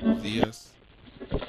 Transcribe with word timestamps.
días, 0.00 0.72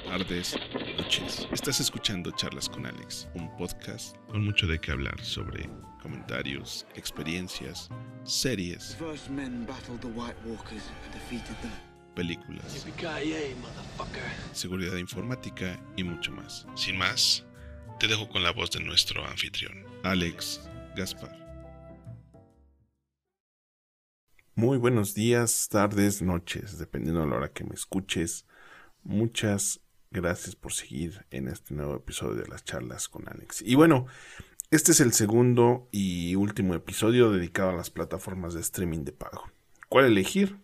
tardes, 0.04 0.56
noches. 0.98 1.48
Estás 1.52 1.80
escuchando 1.80 2.30
Charlas 2.32 2.68
con 2.68 2.84
Alex, 2.84 3.28
un 3.34 3.54
podcast 3.56 4.16
con 4.28 4.44
mucho 4.44 4.66
de 4.66 4.78
qué 4.78 4.90
hablar 4.92 5.18
sobre 5.24 5.70
comentarios, 6.02 6.86
experiencias, 6.94 7.88
series, 8.24 8.96
películas, 12.14 12.86
seguridad 14.52 14.96
informática 14.96 15.80
y 15.96 16.04
mucho 16.04 16.30
más. 16.32 16.66
Sin 16.74 16.98
más, 16.98 17.44
te 17.98 18.06
dejo 18.06 18.28
con 18.28 18.42
la 18.42 18.52
voz 18.52 18.70
de 18.70 18.80
nuestro 18.80 19.26
anfitrión, 19.26 19.84
Alex 20.04 20.60
Gaspar. 20.94 21.41
Muy 24.54 24.76
buenos 24.76 25.14
días, 25.14 25.70
tardes, 25.70 26.20
noches, 26.20 26.76
dependiendo 26.76 27.22
de 27.22 27.26
la 27.26 27.36
hora 27.36 27.52
que 27.52 27.64
me 27.64 27.72
escuches. 27.72 28.46
Muchas 29.02 29.80
gracias 30.10 30.56
por 30.56 30.74
seguir 30.74 31.24
en 31.30 31.48
este 31.48 31.72
nuevo 31.72 31.96
episodio 31.96 32.34
de 32.34 32.48
las 32.48 32.62
charlas 32.62 33.08
con 33.08 33.26
Alex. 33.30 33.62
Y 33.62 33.76
bueno, 33.76 34.04
este 34.70 34.92
es 34.92 35.00
el 35.00 35.14
segundo 35.14 35.88
y 35.90 36.34
último 36.34 36.74
episodio 36.74 37.30
dedicado 37.30 37.70
a 37.70 37.76
las 37.76 37.88
plataformas 37.88 38.52
de 38.52 38.60
streaming 38.60 39.04
de 39.04 39.12
pago. 39.12 39.50
¿Cuál 39.88 40.04
elegir? 40.04 40.58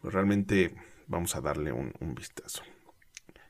Pues 0.00 0.12
realmente 0.12 0.74
vamos 1.06 1.36
a 1.36 1.40
darle 1.40 1.70
un, 1.70 1.94
vistazo. 2.16 2.64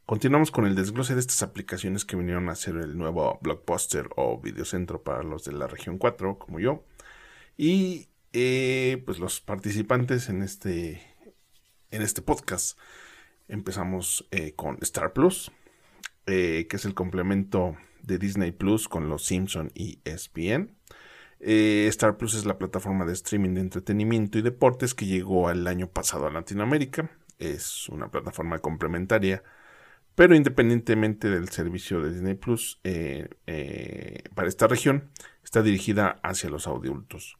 Continuamos 0.05 0.51
con 0.51 0.67
el 0.67 0.75
desglose 0.75 1.15
de 1.15 1.20
estas 1.20 1.42
aplicaciones 1.42 2.05
que 2.05 2.17
vinieron 2.17 2.51
a 2.51 2.55
ser 2.55 2.77
el 2.77 2.98
nuevo 2.98 3.39
Blockbuster 3.41 4.11
o 4.17 4.39
Videocentro 4.42 5.03
para 5.03 5.23
los 5.23 5.45
de 5.45 5.53
la 5.53 5.69
región 5.69 5.97
4, 5.97 6.39
como 6.39 6.61
yo. 6.61 6.84
Y 7.56 8.11
eh, 8.33 9.03
pues 9.07 9.19
los 9.19 9.41
participantes 9.41 10.29
en 10.29 10.43
este, 10.43 11.03
en 11.91 12.03
este 12.03 12.23
podcast. 12.23 12.79
Empezamos 13.49 14.29
eh, 14.31 14.53
con 14.55 14.79
Star 14.83 15.12
Plus, 15.15 15.51
eh, 16.27 16.67
que 16.69 16.77
es 16.77 16.85
el 16.85 16.95
complemento 16.95 17.77
de 18.03 18.19
Disney 18.19 18.53
Plus 18.53 18.89
con 18.89 19.09
los 19.09 19.25
Simpson 19.25 19.70
y 19.75 20.01
ESPN. 20.05 20.77
Star 21.41 22.17
Plus 22.17 22.35
es 22.35 22.45
la 22.45 22.59
plataforma 22.59 23.07
de 23.07 23.12
streaming 23.12 23.55
de 23.55 23.61
entretenimiento 23.61 24.39
y 24.39 24.42
deportes 24.42 24.95
que 24.95 25.07
llegó 25.07 25.51
el 25.51 25.67
año 25.67 25.89
pasado 25.89 26.27
a 26.27 26.31
Latinoamérica. 26.31 27.11
Es 27.39 27.89
una 27.89 28.11
plataforma 28.11 28.59
complementaria, 28.59 29.45
pero 30.17 30.35
independientemente 30.35 31.31
del 31.31 31.48
servicio 31.48 32.03
de 32.03 32.13
Disney 32.13 32.35
Plus, 32.35 32.81
para 34.35 34.48
esta 34.48 34.67
región 34.67 35.11
está 35.45 35.63
dirigida 35.63 36.19
hacia 36.23 36.51
los 36.51 36.67
adultos 36.67 37.38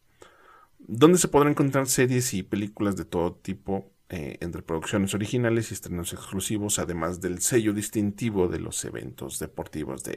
donde 0.89 1.19
se 1.19 1.29
podrán 1.29 1.53
encontrar 1.53 1.87
series 1.87 2.33
y 2.33 2.43
películas 2.43 2.97
de 2.97 3.05
todo 3.05 3.35
tipo, 3.35 3.93
eh, 4.09 4.39
entre 4.41 4.63
producciones 4.63 5.13
originales 5.13 5.71
y 5.71 5.75
estrenos 5.75 6.15
exclusivos, 6.15 6.79
además 6.79 7.21
del 7.21 7.43
sello 7.43 7.75
distintivo 7.75 8.49
de 8.49 8.59
los 8.59 8.83
eventos 8.87 9.39
deportivos 9.39 10.03
de, 10.03 10.17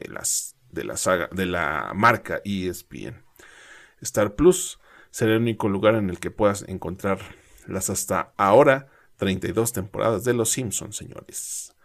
la, 1.45 1.91
marca 1.93 2.41
ESPN. 2.45 3.21
Star 3.99 4.35
Plus 4.35 4.79
será 5.11 5.33
el 5.33 5.41
único 5.41 5.67
lugar 5.67 5.95
en 5.95 6.09
el 6.09 6.19
que 6.19 6.31
puedas 6.31 6.63
encontrar 6.69 7.19
las 7.67 7.89
hasta 7.89 8.33
ahora 8.37 8.87
32 9.17 9.73
temporadas 9.73 10.23
de 10.23 10.33
Los 10.33 10.51
Simpsons, 10.51 10.95
señores, 10.95 11.75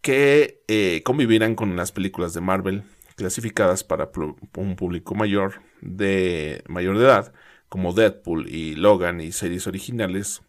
que 0.00 0.64
eh, 0.66 1.02
convivirán 1.04 1.56
con 1.56 1.76
las 1.76 1.92
películas 1.92 2.32
de 2.32 2.40
Marvel 2.40 2.84
clasificadas 3.16 3.84
para 3.84 4.10
un 4.56 4.76
público 4.76 5.14
mayor 5.14 5.60
de 5.82 6.64
mayor 6.68 6.98
de 6.98 7.04
edad 7.04 7.34
como 7.74 7.92
Deadpool 7.92 8.48
y 8.48 8.76
Logan 8.76 9.20
y 9.20 9.32
series 9.32 9.66
originales 9.66 10.42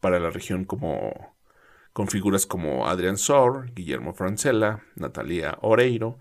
para 0.00 0.20
la 0.20 0.28
región 0.28 0.66
como 0.66 1.34
con 1.94 2.08
figuras 2.08 2.44
como 2.44 2.86
Adrian 2.86 3.16
Sor, 3.16 3.72
Guillermo 3.72 4.12
Francella, 4.12 4.84
Natalia 4.94 5.56
Oreiro, 5.62 6.18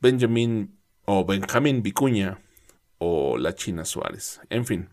Benjamin 0.00 0.74
o 1.04 1.26
Benjamín 1.26 1.82
Vicuña 1.82 2.40
o 2.96 3.36
la 3.36 3.54
China 3.54 3.84
Suárez. 3.84 4.40
En 4.48 4.64
fin, 4.64 4.88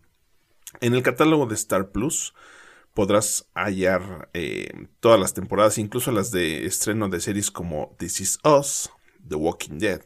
en 0.82 0.92
el 0.92 1.02
catálogo 1.02 1.46
de 1.46 1.54
Star 1.54 1.90
Plus 1.90 2.34
podrás 2.92 3.48
hallar 3.54 4.28
eh, 4.34 4.88
todas 5.00 5.18
las 5.18 5.32
temporadas, 5.32 5.78
incluso 5.78 6.12
las 6.12 6.32
de 6.32 6.66
estreno 6.66 7.08
de 7.08 7.20
series 7.20 7.50
como 7.50 7.96
This 7.98 8.20
Is 8.20 8.38
Us, 8.44 8.90
The 9.26 9.36
Walking 9.36 9.78
Dead, 9.78 10.02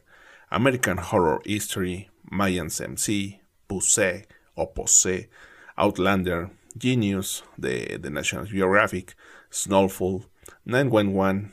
American 0.49 1.01
Horror 1.01 1.41
History, 1.45 2.09
Mayans 2.23 2.81
MC, 2.81 3.41
Pusey 3.67 4.29
o 4.55 4.73
Posey, 4.73 5.29
Outlander, 5.77 6.51
Genius 6.79 7.45
de, 7.57 7.99
de 7.99 8.11
National 8.11 8.47
Geographic, 8.47 9.17
Snowfall, 9.51 10.27
911, 10.65 11.51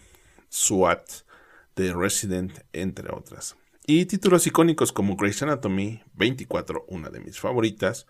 SWAT, 0.49 1.25
The 1.75 1.93
Resident, 1.93 2.59
entre 2.73 3.09
otras. 3.11 3.55
Y 3.85 4.05
títulos 4.05 4.45
icónicos 4.45 4.91
como 4.91 5.15
Grey's 5.15 5.41
Anatomy, 5.41 6.01
24, 6.13 6.85
una 6.89 7.09
de 7.09 7.19
mis 7.19 7.39
favoritas, 7.39 8.05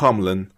Homeland, 0.00 0.52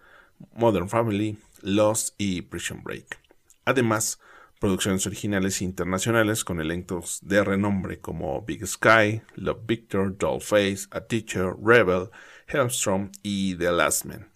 Modern 0.54 0.88
Family, 0.88 1.38
Lost 1.62 2.14
y 2.18 2.42
Prison 2.42 2.82
Break. 2.82 3.18
Además, 3.64 4.20
producciones 4.60 5.06
originales 5.06 5.60
e 5.60 5.64
internacionales 5.64 6.44
con 6.44 6.60
elencos 6.60 7.18
de 7.22 7.42
renombre 7.42 7.98
como 7.98 8.42
Big 8.42 8.64
Sky, 8.66 9.22
Love 9.34 9.66
Victor, 9.66 10.16
Dollface, 10.16 10.86
A 10.90 11.00
Teacher, 11.00 11.54
Rebel, 11.60 12.10
Helmstrom 12.52 13.10
y 13.22 13.54
The 13.56 13.72
Last 13.72 14.04
Man. 14.04 14.30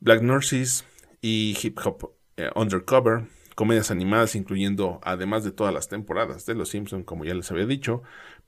Black 0.00 0.22
Nurses 0.22 0.84
y 1.20 1.56
Hip 1.62 1.78
Hop 1.84 2.12
eh, 2.36 2.50
Undercover, 2.54 3.26
comedias 3.54 3.90
animadas 3.90 4.34
incluyendo, 4.34 5.00
además 5.02 5.44
de 5.44 5.52
todas 5.52 5.74
las 5.74 5.88
temporadas 5.88 6.46
de 6.46 6.54
Los 6.54 6.68
Simpson, 6.68 7.02
como 7.02 7.24
ya 7.24 7.34
les 7.34 7.50
había 7.50 7.66
dicho, 7.66 8.02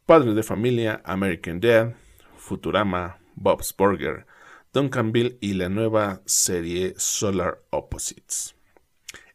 Padres 0.07 0.35
de 0.35 0.43
Familia, 0.43 1.03
American 1.05 1.61
Dad, 1.61 1.95
Futurama, 2.37 3.19
Bob's 3.35 3.75
Burger, 3.77 4.27
Duncanville 4.73 5.39
y 5.41 5.55
la 5.55 5.69
nueva 5.69 6.23
serie 6.27 6.95
Solar 6.97 7.63
Opposites. 7.71 8.55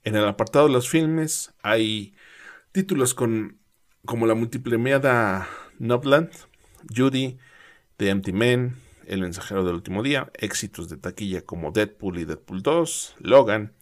En 0.03 0.15
el 0.15 0.25
apartado 0.25 0.67
de 0.67 0.73
los 0.73 0.87
filmes 0.87 1.53
hay 1.61 2.13
títulos 2.71 3.13
con, 3.13 3.57
como 4.05 4.27
la 4.27 4.35
multipremiada 4.35 5.49
Nobland, 5.79 6.29
Judy, 6.95 7.37
The 7.97 8.09
Empty 8.09 8.31
Man, 8.31 8.75
El 9.07 9.21
mensajero 9.21 9.63
del 9.63 9.75
último 9.75 10.03
día, 10.03 10.31
éxitos 10.33 10.89
de 10.89 10.97
taquilla 10.97 11.41
como 11.43 11.71
Deadpool 11.71 12.19
y 12.19 12.25
Deadpool 12.25 12.63
2, 12.63 13.15
Logan, 13.19 13.73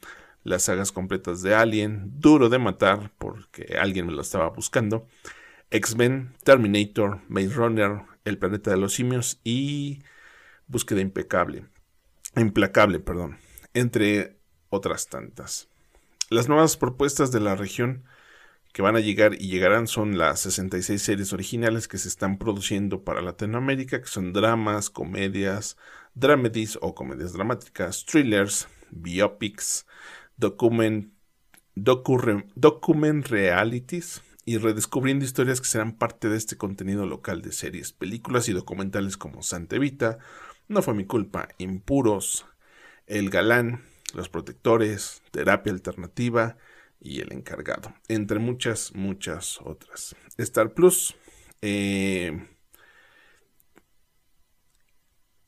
las 0.44 0.64
sagas 0.64 0.92
completas 0.92 1.42
de 1.42 1.56
Alien, 1.56 2.20
Duro 2.20 2.50
de 2.50 2.60
Matar, 2.60 3.12
porque 3.18 3.78
alguien 3.80 4.08
me 4.08 4.14
lo 4.14 4.22
estaba 4.22 4.50
buscando, 4.50 5.08
X-Men, 5.72 6.34
Terminator, 6.44 7.22
Maze 7.30 7.54
Runner, 7.54 8.02
El 8.26 8.38
planeta 8.38 8.72
de 8.72 8.78
los 8.78 8.94
simios 8.94 9.40
y 9.44 10.04
Búsqueda 10.68 11.02
impecable, 11.02 11.66
implacable, 12.36 13.00
perdón, 13.00 13.38
entre 13.74 14.38
otras 14.70 15.08
tantas. 15.08 15.68
Las 16.30 16.48
nuevas 16.48 16.78
propuestas 16.78 17.32
de 17.32 17.40
la 17.40 17.56
región 17.56 18.04
que 18.74 18.82
van 18.82 18.96
a 18.96 19.00
llegar 19.00 19.36
y 19.36 19.48
llegarán 19.50 19.88
son 19.88 20.18
las 20.18 20.42
66 20.42 21.02
series 21.02 21.32
originales 21.32 21.88
que 21.88 22.00
se 22.00 22.08
están 22.08 22.40
produciendo 22.40 23.04
para 23.04 23.22
Latinoamérica, 23.22 24.02
que 24.02 24.08
son 24.08 24.34
dramas, 24.34 24.90
comedias, 24.90 25.78
dramedies 26.16 26.80
o 26.82 26.96
comedias 26.96 27.34
dramáticas, 27.34 28.04
thrillers, 28.04 28.68
biopics, 28.90 29.86
document, 30.38 31.14
document 31.76 33.28
realities 33.28 34.24
y 34.44 34.58
redescubriendo 34.58 35.24
historias 35.24 35.62
que 35.62 35.68
serán 35.68 35.96
parte 35.96 36.28
de 36.28 36.38
este 36.38 36.58
contenido 36.58 37.06
local 37.06 37.44
de 37.44 37.52
series, 37.52 37.94
películas 37.94 38.50
y 38.50 38.54
documentales 38.54 39.18
como 39.18 39.44
Santa 39.44 39.76
Evita, 39.76 40.18
No 40.68 40.82
fue 40.82 40.96
mi 40.96 41.06
culpa, 41.06 41.48
Impuros, 41.60 42.48
El 43.06 43.30
Galán, 43.30 43.84
Los 44.16 44.30
Protectores, 44.30 45.22
Terapia 45.30 45.72
Alternativa 45.72 46.58
y 47.04 47.20
El 47.20 47.34
Encargado, 47.34 47.94
entre 48.08 48.40
muchas, 48.40 48.94
muchas 48.96 49.60
otras. 49.62 50.16
Star 50.38 50.74
Plus, 50.74 51.16
eh, 51.62 52.48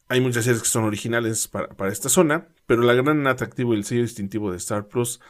hay 0.08 0.22
muchas 0.22 0.44
series 0.44 0.62
que 0.62 0.68
son 0.68 0.84
originales 0.84 1.48
para, 1.48 1.70
para 1.70 1.92
esta 1.92 2.10
zona, 2.10 2.50
pero 2.68 2.82
la 2.84 2.94
gran 2.94 3.26
atractivo 3.26 3.74
y 3.74 3.78
el 3.78 3.86
sello 3.86 4.02
distintivo 4.02 4.52
de 4.52 4.58
Star 4.58 4.88
Plus, 4.88 5.22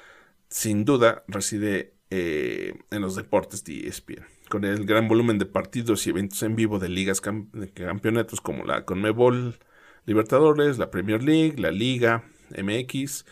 sin 0.50 0.84
duda, 0.84 1.24
reside 1.28 1.96
eh, 2.10 2.74
en 2.92 3.02
los 3.02 3.16
deportes 3.16 3.64
de 3.64 3.88
ESPN. 3.88 4.26
Con 4.50 4.64
el 4.64 4.86
gran 4.86 5.08
volumen 5.08 5.40
de 5.40 5.46
partidos 5.46 6.06
y 6.06 6.12
eventos 6.12 6.44
en 6.44 6.56
vivo 6.56 6.78
de 6.78 6.90
ligas 6.90 7.22
de 7.54 7.72
campeonatos 7.72 8.42
como 8.42 8.64
la 8.64 8.86
Conmebol 8.86 9.58
Libertadores, 10.06 10.78
la 10.78 10.92
Premier 10.92 11.24
League, 11.24 11.56
la 11.58 11.72
Liga 11.72 12.24
MX, 12.52 13.26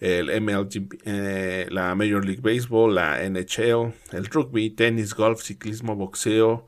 el 0.00 0.40
MLG, 0.40 0.88
eh, 1.04 1.66
la 1.70 1.94
Major 1.94 2.24
League 2.24 2.40
Baseball, 2.40 2.94
la 2.94 3.22
NHL, 3.22 3.92
el 4.12 4.26
rugby, 4.26 4.70
tenis, 4.70 5.14
golf, 5.14 5.42
ciclismo, 5.42 5.94
boxeo. 5.94 6.66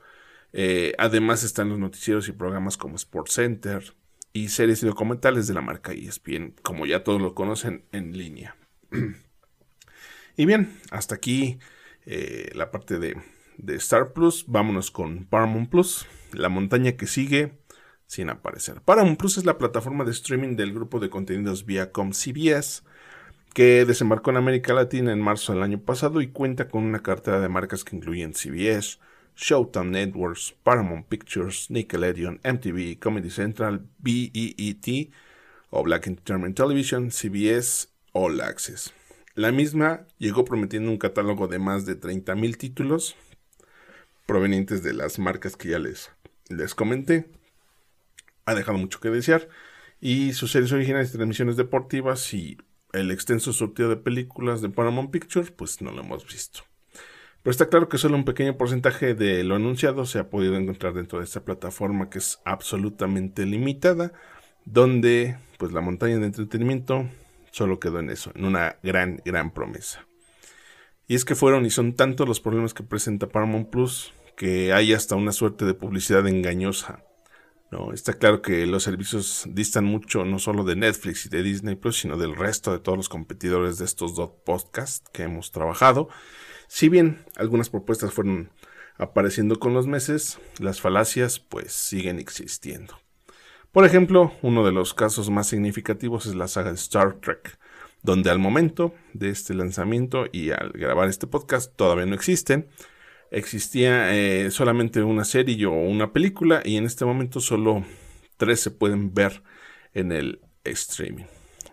Eh, 0.53 0.93
además 0.99 1.43
están 1.43 1.71
los 1.71 1.79
noticieros 1.79 2.29
y 2.29 2.33
programas 2.33 2.77
como 2.77 2.97
Sports 2.97 3.33
Center 3.33 3.95
y 4.35 4.49
series 4.49 4.83
y 4.83 4.87
documentales 4.87 5.47
de 5.47 5.55
la 5.55 5.63
marca 5.63 5.93
ESPN, 5.93 6.55
como 6.63 6.85
ya 6.85 7.05
todos 7.05 7.23
lo 7.23 7.35
conocen 7.35 7.87
en 7.93 8.17
línea. 8.17 8.55
y 10.37 10.45
bien, 10.45 10.79
hasta 10.91 11.15
aquí 11.15 11.59
eh, 12.05 12.51
la 12.55 12.71
parte 12.71 12.99
de, 12.99 13.17
de 13.57 13.75
Star 13.77 14.13
Plus. 14.13 14.45
Vámonos 14.47 14.91
con 14.91 15.25
Paramount 15.25 15.71
Plus, 15.71 16.07
la 16.33 16.51
montaña 16.51 16.93
que 16.99 17.07
sigue 17.07 17.55
sin 18.07 18.29
aparecer. 18.29 18.83
Paramount 18.83 19.19
Plus 19.19 19.39
es 19.39 19.47
la 19.47 19.57
plataforma 19.57 20.05
de 20.05 20.11
streaming 20.11 20.57
del 20.57 20.75
grupo 20.75 21.01
de 21.01 21.09
contenidos 21.09 21.65
Viacom 21.65 22.13
CBS 22.13 22.83
que 23.53 23.85
desembarcó 23.85 24.31
en 24.31 24.39
América 24.39 24.73
Latina 24.73 25.13
en 25.13 25.21
marzo 25.21 25.53
del 25.53 25.63
año 25.63 25.81
pasado 25.81 26.21
y 26.21 26.29
cuenta 26.29 26.69
con 26.69 26.85
una 26.85 27.03
cartera 27.03 27.41
de 27.41 27.49
marcas 27.49 27.85
que 27.85 27.97
incluyen 27.97 28.35
CBS, 28.35 28.99
Showtime 29.37 29.91
Networks, 29.91 30.55
Paramount 30.63 31.07
Pictures, 31.07 31.71
Nickelodeon, 31.71 32.41
MTV, 32.45 32.99
Comedy 32.99 33.31
Central, 33.31 33.87
BEET 33.99 35.13
o 35.71 35.83
Black 35.83 36.07
Entertainment 36.07 36.57
Television, 36.57 37.11
CBS, 37.11 37.89
All 38.13 38.41
Access. 38.41 38.93
La 39.35 39.53
misma 39.53 40.07
llegó 40.19 40.45
prometiendo 40.45 40.91
un 40.91 40.99
catálogo 40.99 41.49
de 41.49 41.59
más 41.59 41.87
de 41.87 41.99
30.000 41.99 42.57
títulos 42.57 43.17
provenientes 44.27 44.83
de 44.83 44.93
las 44.93 45.19
marcas 45.19 45.57
que 45.57 45.71
ya 45.71 45.79
les, 45.79 46.11
les 46.49 46.75
comenté. 46.75 47.31
Ha 48.45 48.55
dejado 48.55 48.77
mucho 48.77 49.01
que 49.01 49.09
desear 49.09 49.49
y 50.01 50.33
sus 50.33 50.53
series 50.53 50.73
originales 50.73 51.13
transmisiones 51.13 51.57
deportivas 51.57 52.35
y 52.35 52.59
el 52.93 53.11
extenso 53.11 53.53
surtido 53.53 53.89
de 53.89 53.97
películas 53.97 54.61
de 54.61 54.69
Paramount 54.69 55.11
Pictures, 55.11 55.51
pues 55.51 55.81
no 55.81 55.91
lo 55.93 56.03
hemos 56.03 56.27
visto. 56.27 56.63
Pero 57.43 57.51
está 57.51 57.69
claro 57.69 57.89
que 57.89 57.99
solo 57.99 58.17
un 58.17 58.25
pequeño 58.25 58.57
porcentaje 58.57 59.15
de 59.15 59.43
lo 59.43 59.57
anunciado 59.57 60.07
se 60.07 60.19
ha 60.19 60.31
podido 60.31 60.57
encontrar 60.57 60.95
dentro 60.95 61.19
de 61.19 61.25
esta 61.25 61.45
plataforma 61.45 62.09
que 62.09 62.19
es 62.19 62.39
absolutamente 62.45 63.47
limitada, 63.47 64.13
donde 64.65 65.37
pues 65.59 65.73
la 65.73 65.81
montaña 65.81 66.19
de 66.19 66.27
entretenimiento 66.27 67.09
solo 67.51 67.81
quedó 67.81 67.99
en 67.99 68.11
eso, 68.11 68.31
en 68.35 68.45
una 68.45 68.77
gran, 68.83 69.21
gran 69.25 69.53
promesa. 69.53 70.07
Y 71.09 71.17
es 71.17 71.25
que 71.25 71.35
fueron 71.35 71.67
y 71.67 71.71
son 71.71 71.95
tantos 71.95 72.29
los 72.29 72.41
problemas 72.41 72.75
que 72.75 72.85
presenta 72.85 73.27
Paramount 73.27 73.71
Plus 73.71 74.13
que 74.37 74.73
hay 74.73 74.93
hasta 74.93 75.17
una 75.17 75.33
suerte 75.33 75.65
de 75.65 75.75
publicidad 75.75 76.27
engañosa 76.27 77.05
está 77.95 78.13
claro 78.15 78.43
que 78.43 78.67
los 78.67 78.83
servicios 78.83 79.45
distan 79.49 79.85
mucho 79.85 80.25
no 80.25 80.39
solo 80.39 80.65
de 80.65 80.77
Netflix 80.77 81.27
y 81.27 81.29
de 81.29 81.43
Disney 81.43 81.75
Plus, 81.75 82.01
sino 82.01 82.17
del 82.17 82.37
resto 82.37 82.73
de 82.73 82.79
todos 82.79 82.99
los 82.99 83.09
competidores 83.09 83.79
de 83.79 83.85
estos 83.85 84.15
dos 84.15 84.31
podcasts 84.45 85.09
que 85.13 85.23
hemos 85.23 85.53
trabajado. 85.53 86.09
Si 86.69 86.89
bien 86.89 87.25
algunas 87.37 87.71
propuestas 87.71 88.13
fueron 88.13 88.51
apareciendo 88.99 89.59
con 89.59 89.75
los 89.75 89.87
meses, 89.87 90.39
las 90.59 90.81
falacias 90.81 91.39
pues 91.39 91.73
siguen 91.73 92.19
existiendo. 92.19 92.99
Por 93.73 93.87
ejemplo, 93.87 94.33
uno 94.43 94.65
de 94.67 94.73
los 94.73 94.93
casos 94.93 95.31
más 95.31 95.47
significativos 95.49 96.27
es 96.27 96.35
la 96.35 96.49
saga 96.49 96.71
de 96.71 96.77
Star 96.77 97.15
Trek, 97.21 97.59
donde 98.03 98.31
al 98.31 98.39
momento 98.39 98.95
de 99.15 99.31
este 99.31 99.55
lanzamiento 99.55 100.27
y 100.31 100.51
al 100.51 100.73
grabar 100.73 101.09
este 101.09 101.27
podcast 101.27 101.75
todavía 101.75 102.05
no 102.05 102.15
existen, 102.15 102.69
existía 103.33 104.15
eh, 104.15 104.51
solamente 104.51 105.03
una 105.03 105.25
serie 105.25 105.67
o 105.67 105.73
una 105.73 106.13
película 106.13 106.63
y 106.65 106.77
en 106.77 106.85
este 106.85 107.05
momento 107.05 107.41
solo 107.41 107.85
tres 108.37 108.61
se 108.61 108.71
pueden 108.71 109.15
ver 109.15 109.43
en 109.95 110.13
el 110.13 110.41
streaming. 110.65 111.25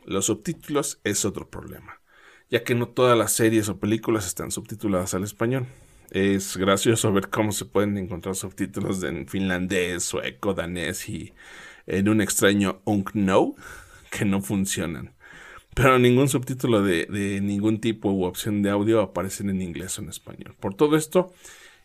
Los 0.05 0.25
subtítulos 0.25 0.99
es 1.03 1.25
otro 1.25 1.49
problema, 1.49 2.01
ya 2.49 2.63
que 2.63 2.75
no 2.75 2.87
todas 2.87 3.17
las 3.17 3.33
series 3.33 3.69
o 3.69 3.77
películas 3.77 4.25
están 4.25 4.51
subtituladas 4.51 5.13
al 5.13 5.23
español. 5.23 5.67
Es 6.11 6.57
gracioso 6.57 7.13
ver 7.13 7.29
cómo 7.29 7.51
se 7.51 7.65
pueden 7.65 7.97
encontrar 7.97 8.35
subtítulos 8.35 9.03
en 9.03 9.27
finlandés, 9.27 10.03
sueco, 10.03 10.53
danés 10.55 11.07
y 11.07 11.33
en 11.85 12.09
un 12.09 12.21
extraño 12.21 12.81
unknow 12.85 13.55
que 14.09 14.25
no 14.25 14.41
funcionan 14.41 15.13
pero 15.73 15.99
ningún 15.99 16.29
subtítulo 16.29 16.81
de, 16.81 17.39
ningún 17.41 17.79
tipo 17.79 18.11
u 18.11 18.25
opción 18.25 18.61
de 18.61 18.69
audio 18.69 19.01
aparecen 19.01 19.49
en 19.49 19.61
inglés 19.61 19.97
o 19.97 20.01
en 20.01 20.09
español. 20.09 20.55
Por 20.59 20.73
todo 20.73 20.95
esto 20.95 21.33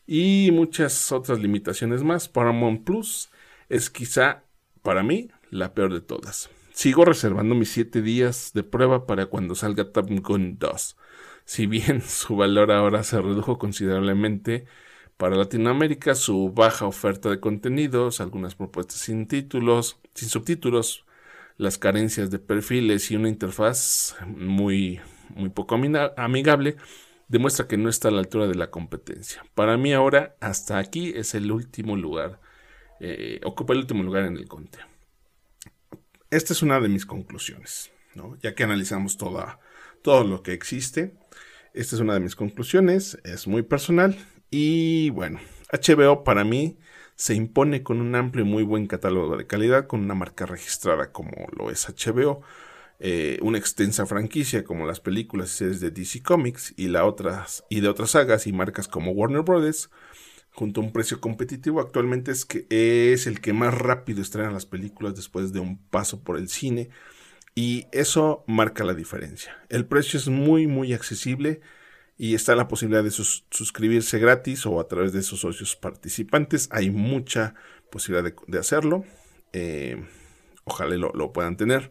y 0.07 0.51
muchas 0.53 1.13
otras 1.13 1.39
limitaciones 1.39 2.03
más, 2.03 2.29
Paramount 2.29 2.85
Plus 2.85 3.31
es 3.69 3.91
quizá 3.91 4.45
para 4.83 5.03
mí 5.03 5.29
la 5.51 5.75
peor 5.75 5.93
de 5.93 6.01
todas. 6.01 6.51
Sigo 6.73 7.05
reservando 7.05 7.55
mis 7.55 7.71
7 7.71 8.03
días 8.03 8.51
de 8.53 8.65
prueba 8.65 9.07
para 9.07 9.27
cuando 9.27 9.55
salga 9.55 9.93
Top 9.93 10.09
Gun 10.11 10.59
2. 10.59 10.97
Si 11.45 11.67
bien 11.67 12.03
su 12.07 12.37
valor 12.37 12.73
ahora 12.73 13.05
se 13.05 13.21
redujo 13.21 13.59
considerablemente, 13.59 14.67
para 15.17 15.37
Latinoamérica 15.37 16.15
su 16.15 16.53
baja 16.53 16.87
oferta 16.87 17.31
de 17.31 17.41
contenidos, 17.41 18.21
algunas 18.21 18.57
propuestas 18.57 18.99
sin 18.99 19.29
títulos, 19.29 19.99
sin 20.15 20.29
subtítulos, 20.29 21.05
las 21.57 21.79
carencias 21.79 22.31
de 22.31 22.39
perfiles 22.39 23.11
y 23.11 23.17
una 23.17 23.29
interfaz 23.29 24.17
muy, 24.27 25.01
muy 25.31 25.51
poco 25.51 25.77
amigable, 26.17 26.77
demuestra 27.29 27.67
que 27.67 27.77
no 27.77 27.89
está 27.89 28.09
a 28.09 28.11
la 28.11 28.21
altura 28.21 28.47
de 28.47 28.55
la 28.55 28.71
competencia. 28.71 29.45
Para 29.55 29.77
mí 29.77 29.93
ahora, 29.93 30.37
hasta 30.41 30.79
aquí 30.79 31.13
es 31.15 31.35
el 31.35 31.51
último 31.51 31.97
lugar, 31.97 32.41
eh, 33.01 33.41
ocupa 33.45 33.73
el 33.73 33.81
último 33.81 34.03
lugar 34.03 34.25
en 34.25 34.37
el 34.37 34.49
Conte. 34.49 34.79
Esta 36.31 36.53
es 36.53 36.63
una 36.63 36.81
de 36.81 36.89
mis 36.89 37.07
conclusiones, 37.07 37.93
ya 38.43 38.55
que 38.55 38.65
analizamos 38.65 39.17
toda, 39.17 39.61
todo 40.03 40.25
lo 40.25 40.43
que 40.43 40.53
existe. 40.53 41.15
Esta 41.73 41.97
es 41.97 42.01
una 42.01 42.15
de 42.15 42.21
mis 42.21 42.37
conclusiones, 42.37 43.19
es 43.25 43.47
muy 43.47 43.63
personal 43.63 44.17
y 44.51 45.11
bueno, 45.11 45.41
HBO 45.73 46.25
para 46.25 46.45
mí 46.45 46.79
se 47.17 47.35
impone 47.35 47.83
con 47.83 48.01
un 48.01 48.15
amplio 48.15 48.45
y 48.45 48.49
muy 48.49 48.63
buen 48.63 48.87
catálogo 48.87 49.37
de 49.37 49.47
calidad, 49.47 49.87
con 49.87 50.01
una 50.01 50.15
marca 50.15 50.47
registrada 50.47 51.13
como 51.13 51.31
lo 51.57 51.71
es 51.71 51.89
HBO, 51.89 52.43
eh, 53.01 53.39
una 53.43 53.59
extensa 53.59 54.07
franquicia 54.07 54.65
como 54.65 54.87
las 54.87 55.01
películas 55.01 55.51
y 55.51 55.59
series 55.59 55.81
de 55.81 55.91
DC 55.91 56.23
Comics 56.23 56.75
y, 56.77 56.89
la 56.89 57.05
otras, 57.05 57.65
y 57.69 57.81
de 57.81 57.89
otras 57.89 58.11
sagas 58.11 58.47
y 58.47 58.53
marcas 58.53 58.89
como 58.89 59.13
Warner 59.13 59.43
Brothers, 59.43 59.91
junto 60.53 60.81
a 60.81 60.85
un 60.85 60.93
precio 60.93 61.21
competitivo, 61.21 61.81
actualmente 61.81 62.31
es, 62.31 62.45
que 62.45 62.67
es 62.71 63.27
el 63.27 63.41
que 63.41 63.53
más 63.53 63.75
rápido 63.75 64.23
estrena 64.23 64.51
las 64.51 64.67
películas 64.67 65.15
después 65.17 65.53
de 65.53 65.61
un 65.61 65.79
paso 65.79 66.23
por 66.23 66.37
el 66.37 66.49
cine 66.49 66.91
y 67.55 67.87
eso 67.93 68.45
marca 68.47 68.85
la 68.85 68.95
diferencia. 68.95 69.57
El 69.69 69.87
precio 69.87 70.19
es 70.19 70.29
muy 70.29 70.67
muy 70.67 70.93
accesible 70.93 71.61
y 72.17 72.35
está 72.35 72.55
la 72.55 72.69
posibilidad 72.69 73.03
de 73.03 73.11
suscribirse 73.11 74.19
gratis 74.19 74.67
o 74.67 74.81
a 74.81 74.87
través 74.87 75.13
de 75.13 75.21
esos 75.21 75.41
socios 75.41 75.77
participantes. 75.77 76.69
Hay 76.71 76.91
mucha 76.91 77.55
posibilidad 77.91 78.33
de, 78.47 78.59
hacerlo. 78.59 79.05
Eh, 79.53 80.05
ojalá 80.65 80.95
lo, 80.97 81.13
lo, 81.13 81.33
puedan 81.33 81.57
tener. 81.57 81.91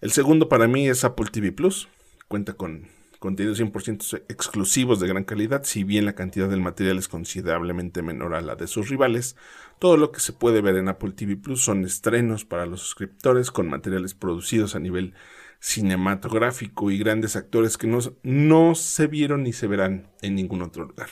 El 0.00 0.10
segundo 0.10 0.48
para 0.48 0.66
mí 0.66 0.88
es 0.88 1.04
Apple 1.04 1.28
TV 1.30 1.52
Plus. 1.52 1.88
Cuenta 2.26 2.54
con 2.54 2.88
contenidos 3.20 3.60
100% 3.60 4.22
exclusivos 4.28 4.98
de 4.98 5.06
gran 5.06 5.24
calidad, 5.24 5.62
si 5.64 5.84
bien 5.84 6.06
la 6.06 6.14
cantidad 6.14 6.48
del 6.48 6.62
material 6.62 6.98
es 6.98 7.06
considerablemente 7.06 8.02
menor 8.02 8.34
a 8.34 8.40
la 8.40 8.56
de 8.56 8.66
sus 8.66 8.88
rivales. 8.88 9.36
Todo 9.78 9.98
lo 9.98 10.10
que 10.10 10.20
se 10.20 10.32
puede 10.32 10.62
ver 10.62 10.76
en 10.76 10.88
Apple 10.88 11.12
TV 11.12 11.36
Plus 11.36 11.62
son 11.62 11.84
estrenos 11.84 12.44
para 12.46 12.66
los 12.66 12.80
suscriptores 12.80 13.50
con 13.50 13.68
materiales 13.68 14.14
producidos 14.14 14.74
a 14.74 14.80
nivel 14.80 15.14
cinematográfico 15.60 16.90
y 16.90 16.98
grandes 16.98 17.36
actores 17.36 17.76
que 17.76 17.86
no, 17.86 17.98
no 18.22 18.74
se 18.74 19.06
vieron 19.06 19.44
ni 19.44 19.52
se 19.52 19.66
verán 19.66 20.10
en 20.22 20.34
ningún 20.34 20.62
otro 20.62 20.84
lugar. 20.84 21.10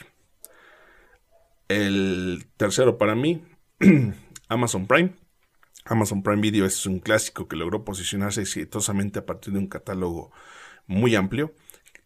El 1.68 2.46
tercero 2.56 2.96
para 2.96 3.14
mí, 3.14 3.44
Amazon 4.48 4.86
Prime. 4.86 5.14
Amazon 5.84 6.22
Prime 6.22 6.40
Video 6.40 6.66
es 6.66 6.84
un 6.86 6.98
clásico 6.98 7.48
que 7.48 7.56
logró 7.56 7.84
posicionarse 7.84 8.40
exitosamente 8.42 9.18
a 9.18 9.26
partir 9.26 9.52
de 9.52 9.60
un 9.60 9.68
catálogo 9.68 10.32
muy 10.86 11.14
amplio. 11.14 11.54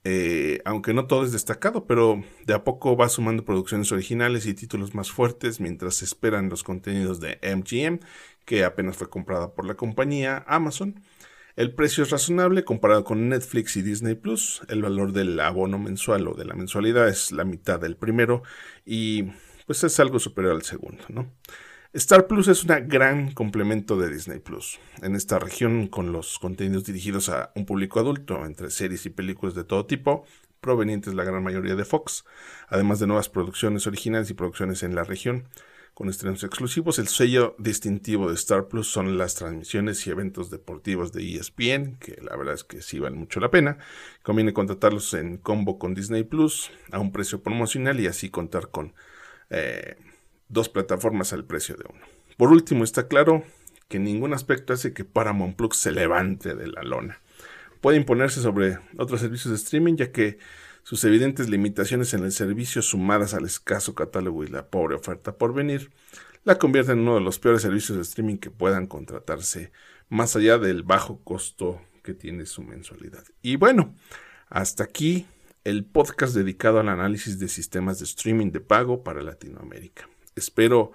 Eh, 0.04 0.60
aunque 0.64 0.94
no 0.94 1.06
todo 1.06 1.24
es 1.24 1.30
destacado, 1.30 1.86
pero 1.86 2.24
de 2.44 2.54
a 2.54 2.64
poco 2.64 2.96
va 2.96 3.08
sumando 3.08 3.44
producciones 3.44 3.92
originales 3.92 4.46
y 4.46 4.54
títulos 4.54 4.96
más 4.96 5.12
fuertes 5.12 5.60
mientras 5.60 5.94
se 5.96 6.04
esperan 6.04 6.48
los 6.48 6.64
contenidos 6.64 7.20
de 7.20 7.38
MGM, 7.42 8.00
que 8.44 8.64
apenas 8.64 8.96
fue 8.96 9.08
comprada 9.08 9.54
por 9.54 9.64
la 9.64 9.74
compañía 9.74 10.44
Amazon. 10.48 11.00
El 11.54 11.74
precio 11.74 12.02
es 12.02 12.10
razonable 12.10 12.64
comparado 12.64 13.04
con 13.04 13.28
Netflix 13.28 13.76
y 13.76 13.82
Disney 13.82 14.14
Plus. 14.14 14.62
El 14.68 14.82
valor 14.82 15.12
del 15.12 15.38
abono 15.38 15.78
mensual 15.78 16.26
o 16.28 16.34
de 16.34 16.46
la 16.46 16.54
mensualidad 16.54 17.08
es 17.08 17.30
la 17.30 17.44
mitad 17.44 17.78
del 17.78 17.96
primero 17.96 18.42
y 18.86 19.24
pues 19.66 19.84
es 19.84 20.00
algo 20.00 20.18
superior 20.18 20.54
al 20.54 20.62
segundo. 20.62 21.04
Star 21.92 22.26
Plus 22.26 22.48
es 22.48 22.64
un 22.64 22.88
gran 22.88 23.32
complemento 23.32 23.98
de 23.98 24.08
Disney 24.08 24.38
Plus. 24.38 24.80
En 25.02 25.14
esta 25.14 25.38
región, 25.38 25.88
con 25.88 26.10
los 26.10 26.38
contenidos 26.38 26.84
dirigidos 26.84 27.28
a 27.28 27.52
un 27.54 27.66
público 27.66 28.00
adulto, 28.00 28.46
entre 28.46 28.70
series 28.70 29.04
y 29.04 29.10
películas 29.10 29.54
de 29.54 29.64
todo 29.64 29.84
tipo, 29.84 30.24
provenientes 30.62 31.12
la 31.12 31.24
gran 31.24 31.42
mayoría 31.42 31.74
de 31.74 31.84
Fox, 31.84 32.24
además 32.68 32.98
de 32.98 33.08
nuevas 33.08 33.28
producciones 33.28 33.86
originales 33.86 34.30
y 34.30 34.34
producciones 34.34 34.82
en 34.82 34.94
la 34.94 35.04
región, 35.04 35.48
con 35.94 36.08
estrenos 36.08 36.42
exclusivos. 36.42 36.98
El 36.98 37.08
sello 37.08 37.54
distintivo 37.58 38.28
de 38.28 38.34
Star 38.34 38.68
Plus 38.68 38.88
son 38.90 39.18
las 39.18 39.34
transmisiones 39.34 40.06
y 40.06 40.10
eventos 40.10 40.50
deportivos 40.50 41.12
de 41.12 41.36
ESPN, 41.36 41.96
que 41.98 42.18
la 42.22 42.36
verdad 42.36 42.54
es 42.54 42.64
que 42.64 42.82
sí 42.82 42.98
valen 42.98 43.18
mucho 43.18 43.40
la 43.40 43.50
pena. 43.50 43.78
Conviene 44.22 44.52
contratarlos 44.52 45.12
en 45.14 45.36
combo 45.36 45.78
con 45.78 45.94
Disney 45.94 46.24
Plus 46.24 46.70
a 46.90 46.98
un 46.98 47.12
precio 47.12 47.42
promocional 47.42 48.00
y 48.00 48.06
así 48.06 48.30
contar 48.30 48.70
con 48.70 48.94
eh, 49.50 49.96
dos 50.48 50.68
plataformas 50.68 51.32
al 51.32 51.44
precio 51.44 51.76
de 51.76 51.84
uno. 51.88 52.04
Por 52.36 52.50
último, 52.50 52.84
está 52.84 53.08
claro 53.08 53.44
que 53.88 53.98
ningún 53.98 54.32
aspecto 54.32 54.72
hace 54.72 54.94
que 54.94 55.04
Paramount 55.04 55.56
Plus 55.56 55.76
se 55.76 55.92
levante 55.92 56.54
de 56.54 56.66
la 56.66 56.82
lona. 56.82 57.20
puede 57.82 57.98
imponerse 57.98 58.40
sobre 58.40 58.78
otros 58.96 59.20
servicios 59.20 59.50
de 59.50 59.56
streaming, 59.56 59.96
ya 59.96 60.12
que 60.12 60.38
sus 60.82 61.04
evidentes 61.04 61.48
limitaciones 61.48 62.14
en 62.14 62.24
el 62.24 62.32
servicio, 62.32 62.82
sumadas 62.82 63.34
al 63.34 63.44
escaso 63.44 63.94
catálogo 63.94 64.44
y 64.44 64.48
la 64.48 64.66
pobre 64.66 64.96
oferta 64.96 65.36
por 65.36 65.54
venir, 65.54 65.90
la 66.44 66.58
convierten 66.58 66.98
en 66.98 67.02
uno 67.02 67.14
de 67.14 67.20
los 67.20 67.38
peores 67.38 67.62
servicios 67.62 67.96
de 67.96 68.02
streaming 68.02 68.36
que 68.36 68.50
puedan 68.50 68.86
contratarse, 68.86 69.72
más 70.08 70.34
allá 70.36 70.58
del 70.58 70.82
bajo 70.82 71.20
costo 71.22 71.80
que 72.02 72.14
tiene 72.14 72.46
su 72.46 72.62
mensualidad. 72.62 73.24
Y 73.42 73.56
bueno, 73.56 73.94
hasta 74.48 74.84
aquí 74.84 75.26
el 75.64 75.84
podcast 75.84 76.34
dedicado 76.34 76.80
al 76.80 76.88
análisis 76.88 77.38
de 77.38 77.48
sistemas 77.48 77.98
de 77.98 78.04
streaming 78.04 78.50
de 78.50 78.60
pago 78.60 79.04
para 79.04 79.22
Latinoamérica. 79.22 80.08
Espero 80.34 80.92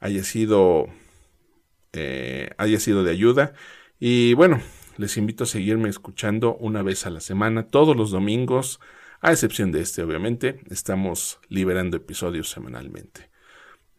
haya 0.00 0.24
sido, 0.24 0.88
eh, 1.92 2.50
haya 2.58 2.78
sido 2.80 3.04
de 3.04 3.10
ayuda. 3.10 3.54
Y 3.98 4.34
bueno, 4.34 4.60
les 4.96 5.16
invito 5.16 5.44
a 5.44 5.46
seguirme 5.46 5.88
escuchando 5.88 6.56
una 6.56 6.82
vez 6.82 7.06
a 7.06 7.10
la 7.10 7.20
semana, 7.20 7.68
todos 7.68 7.96
los 7.96 8.10
domingos, 8.10 8.80
a 9.20 9.32
excepción 9.32 9.72
de 9.72 9.80
este, 9.80 10.02
obviamente. 10.02 10.60
Estamos 10.70 11.40
liberando 11.48 11.96
episodios 11.96 12.50
semanalmente. 12.50 13.30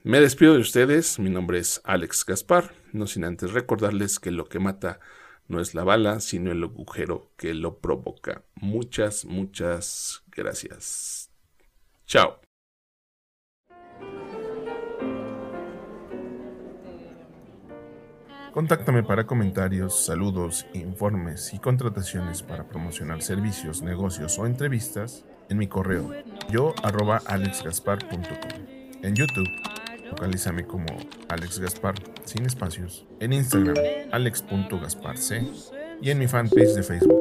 Me 0.04 0.20
despido 0.20 0.54
de 0.54 0.62
ustedes, 0.62 1.20
mi 1.20 1.30
nombre 1.30 1.60
es 1.60 1.80
Alex 1.84 2.26
Gaspar, 2.26 2.74
no 2.92 3.06
sin 3.06 3.24
antes 3.24 3.52
recordarles 3.52 4.20
que 4.20 4.32
lo 4.32 4.46
que 4.46 4.60
mata 4.60 5.00
no 5.48 5.60
es 5.60 5.76
la 5.76 5.84
bala, 5.84 6.22
sino 6.22 6.52
el 6.52 6.64
agujero 6.64 7.32
que 7.38 7.54
lo 7.54 7.80
provoca. 7.80 8.44
Muchas, 8.56 9.26
muchas 9.26 10.24
gracias. 10.32 11.30
Chao. 12.08 12.51
Contáctame 18.54 19.02
para 19.04 19.26
comentarios, 19.26 20.06
saludos, 20.06 20.66
informes 20.74 21.54
y 21.54 21.60
contrataciones 21.60 22.44
para 22.44 22.66
promocionar 22.68 23.22
servicios, 23.22 23.82
negocios 23.82 24.38
o 24.40 24.46
entrevistas 24.46 25.24
en 25.50 25.58
mi 25.58 25.68
correo 25.68 26.12
yo 26.50 26.74
arroba 26.84 27.22
alexgaspar.com. 27.26 28.22
En 29.04 29.16
YouTube, 29.16 29.48
localízame 30.10 30.66
como 30.66 30.86
Alex 31.30 31.60
Gaspar 31.60 31.96
sin 32.26 32.46
espacios. 32.46 33.06
En 33.20 33.34
Instagram, 33.34 33.76
alex.gasparc. 34.12 35.20
Y 36.02 36.10
en 36.10 36.20
mi 36.20 36.28
fanpage 36.28 36.74
de 36.74 36.84
Facebook, 36.84 37.21